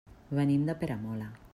[0.37, 1.33] Venim de Peramola.